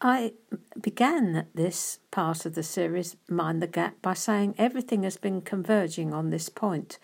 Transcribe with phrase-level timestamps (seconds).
[0.00, 0.34] I
[0.80, 6.14] began this part of the series, Mind the Gap, by saying everything has been converging
[6.14, 7.00] on this point.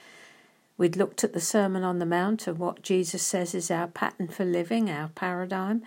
[0.79, 4.29] We'd looked at the Sermon on the Mount and what Jesus says is our pattern
[4.29, 5.83] for living, our paradigm.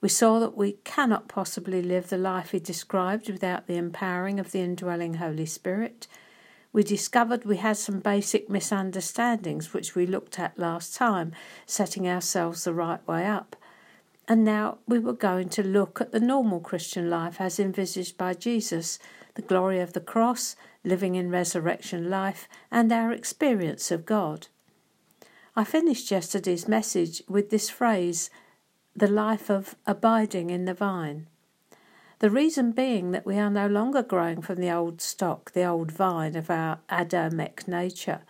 [0.00, 4.52] We saw that we cannot possibly live the life he described without the empowering of
[4.52, 6.06] the indwelling Holy Spirit.
[6.72, 11.32] We discovered we had some basic misunderstandings which we looked at last time,
[11.66, 13.56] setting ourselves the right way up.
[14.26, 18.32] And now we were going to look at the normal Christian life as envisaged by
[18.32, 18.98] Jesus,
[19.34, 24.48] the glory of the cross, living in resurrection life, and our experience of God.
[25.54, 28.30] I finished yesterday's message with this phrase,
[28.96, 31.26] the life of abiding in the vine.
[32.20, 35.92] The reason being that we are no longer growing from the old stock, the old
[35.92, 38.22] vine of our Adamic nature,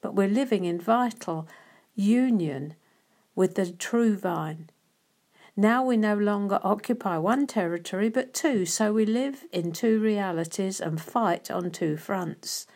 [0.00, 1.46] but we're living in vital
[1.94, 2.74] union
[3.34, 4.70] with the true vine
[5.56, 10.80] now we no longer occupy one territory but two, so we live in two realities
[10.80, 12.66] and fight on two fronts.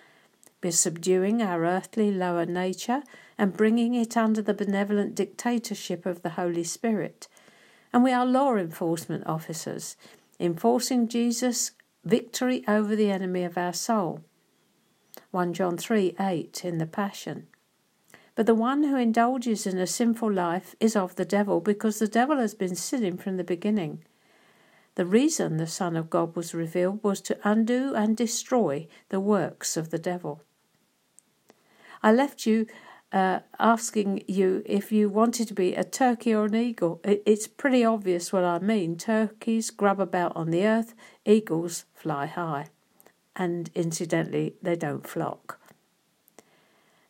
[0.63, 3.03] We're subduing our earthly lower nature
[3.39, 7.29] and bringing it under the benevolent dictatorship of the Holy Spirit.
[7.93, 9.97] And we are law enforcement officers,
[10.39, 11.73] enforcing Jesus'
[12.05, 14.21] victory over the enemy of our soul.
[15.31, 17.47] 1 John 3 8 in the Passion.
[18.37, 22.07] But the one who indulges in a sinful life is of the devil, because the
[22.07, 24.05] devil has been sinning from the beginning.
[24.95, 29.77] The reason the Son of God was revealed was to undo and destroy the works
[29.77, 30.43] of the devil.
[32.03, 32.67] I left you
[33.11, 37.01] uh, asking you if you wanted to be a turkey or an eagle.
[37.05, 38.97] It's pretty obvious what I mean.
[38.97, 42.67] Turkeys grub about on the earth, eagles fly high.
[43.35, 45.59] And incidentally, they don't flock.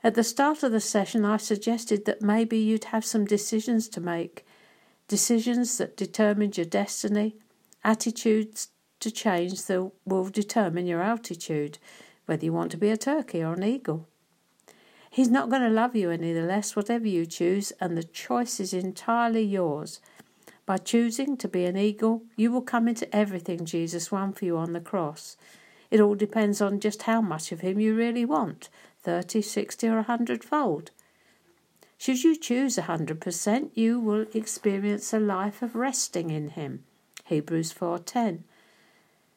[0.05, 4.01] At the start of the session, I suggested that maybe you'd have some decisions to
[4.01, 4.47] make
[5.09, 7.37] decisions that determine your destiny,
[7.83, 8.69] attitudes
[9.01, 11.79] to change that will determine your altitude,
[12.27, 14.07] whether you want to be a turkey or an eagle.
[15.11, 18.61] He's not going to love you any the less, whatever you choose, and the choice
[18.61, 20.01] is entirely yours.
[20.67, 24.59] By choosing to be an eagle, you will come into everything Jesus won for you
[24.59, 25.37] on the cross.
[25.91, 28.69] It all depends on just how much of Him you really want
[29.07, 30.91] 30, 60, or a hundredfold.
[31.97, 36.83] Should you choose a hundred percent, you will experience a life of resting in Him.
[37.27, 38.43] Hebrews 4:10.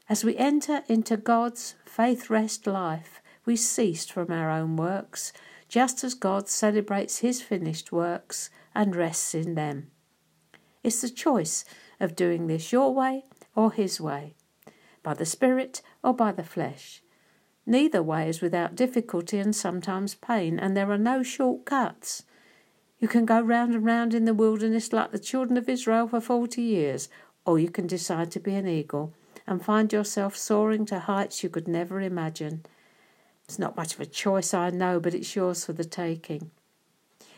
[0.10, 5.32] As we enter into God's faith rest life, we cease from our own works,
[5.68, 9.92] just as God celebrates His finished works and rests in them.
[10.84, 11.64] It's the choice
[12.00, 13.26] of doing this your way
[13.56, 14.34] or His way,
[15.04, 17.04] by the Spirit or by the flesh.
[17.70, 22.24] Neither way is without difficulty and sometimes pain, and there are no short cuts.
[22.98, 26.20] You can go round and round in the wilderness like the children of Israel for
[26.20, 27.10] forty years,
[27.46, 29.14] or you can decide to be an eagle
[29.46, 32.66] and find yourself soaring to heights you could never imagine.
[33.44, 36.50] It's not much of a choice, I know, but it's yours for the taking.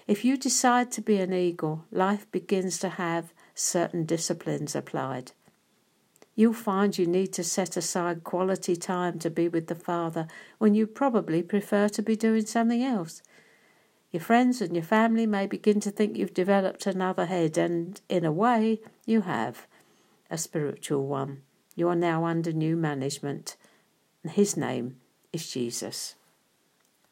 [0.08, 5.34] If you decide to be an eagle, life begins to have certain disciplines applied.
[6.42, 10.26] You'll find you need to set aside quality time to be with the Father
[10.58, 13.22] when you probably prefer to be doing something else.
[14.10, 18.26] Your friends and your family may begin to think you've developed another head, and in
[18.26, 19.68] a way, you have
[20.32, 21.44] a spiritual one.
[21.76, 23.56] You are now under new management,
[24.28, 24.96] his name
[25.32, 26.16] is Jesus.